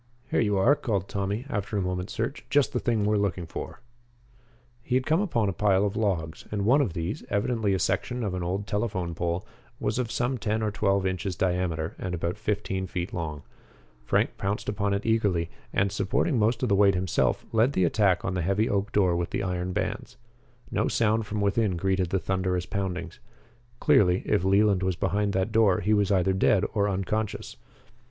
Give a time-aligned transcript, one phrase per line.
[0.31, 2.43] "Here you are," called Tommy, after a moment's search.
[2.49, 3.81] "Just the thing we are looking for."
[4.81, 8.23] He had come upon a pile of logs, and one of these, evidently a section
[8.23, 9.45] of an old telephone pole,
[9.79, 13.43] was of some ten or twelve inches diameter and about fifteen feet long.
[14.03, 18.25] Frank pounced upon it eagerly, and, supporting most of the weight himself, led the attack
[18.25, 20.17] on the heavy oak door with the iron bands.
[20.71, 23.19] No sound from within greeted the thunderous poundings.
[23.79, 27.55] Clearly, if Leland was behind that door, he was either dead or unconscious.